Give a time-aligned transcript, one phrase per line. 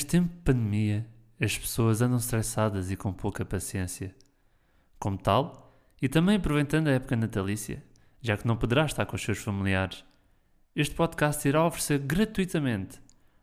[0.00, 1.06] tempo de pandemia,
[1.38, 4.14] as pessoas andam estressadas e com pouca paciência.
[4.98, 7.84] Como tal, e também aproveitando a época natalícia,
[8.22, 10.04] já que não poderá estar com os seus familiares,
[10.74, 12.98] este podcast irá oferecer gratuitamente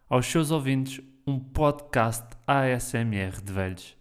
[0.10, 3.96] aos seus ouvintes um podcast ASMR de velhos.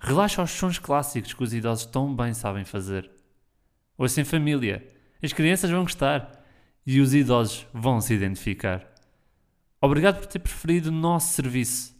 [0.00, 3.08] Relaxa aos sons clássicos que os idosos tão bem sabem fazer.
[3.96, 4.84] Ouça em família,
[5.22, 6.44] as crianças vão gostar
[6.84, 8.89] e os idosos vão se identificar.
[9.82, 11.96] Obrigado por ter preferido o nosso serviço.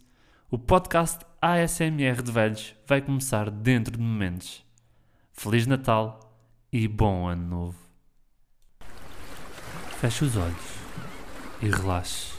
[0.51, 4.63] O podcast ASMR de velhos vai começar dentro de momentos.
[5.31, 6.19] Feliz Natal
[6.71, 7.77] e bom Ano Novo.
[9.99, 10.75] Feche os olhos
[11.59, 12.33] e relaxe.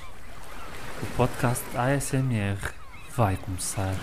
[1.03, 2.73] O podcast ASMR
[3.17, 3.97] vai começar.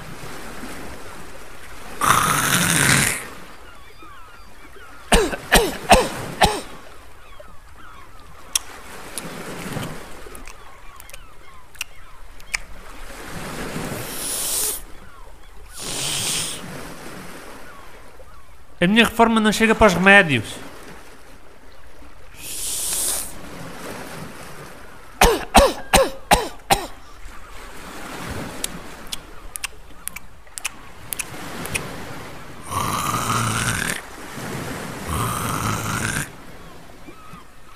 [18.82, 20.56] A minha reforma não chega para os remédios.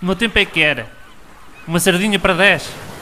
[0.02, 0.90] O meu tempo é que era.
[1.68, 2.93] Uma sardinha para 10.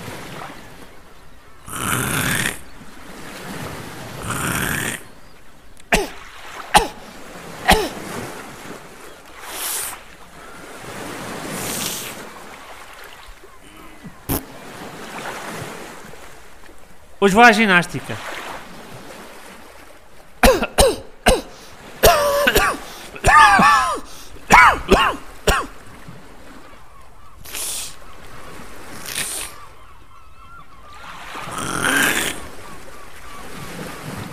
[17.24, 18.18] Hoje vou à ginástica.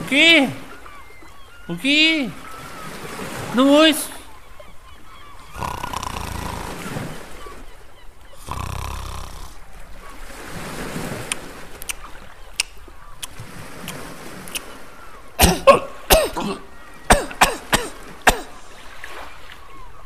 [0.00, 0.48] O quê?
[1.68, 2.30] O quê?
[3.54, 4.17] Não ouço.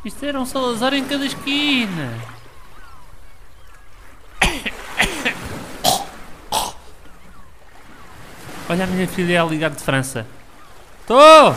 [0.05, 2.13] Isto era um Salazar em cada esquina.
[8.69, 10.25] Olha a minha filha a ligar de França.
[11.05, 11.53] Tô!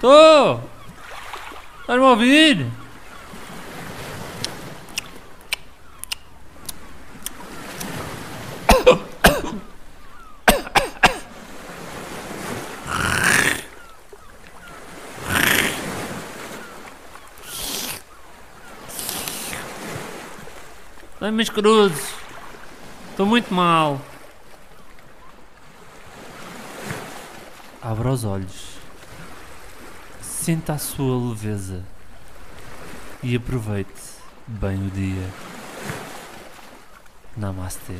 [0.00, 0.60] Tô!
[1.80, 2.66] Estás-me a ouvir?
[21.24, 22.14] Dá-me as cruzes.
[23.08, 23.98] Estou muito mal.
[27.80, 28.76] Abra os olhos.
[30.20, 31.82] Sinta a sua leveza.
[33.22, 34.02] E aproveite
[34.46, 35.30] bem o dia.
[37.34, 37.96] Namastê.